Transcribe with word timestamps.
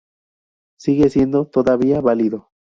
Sigue 0.79 1.11
siendo 1.11 1.45
todavía 1.45 2.01
válido. 2.01 2.49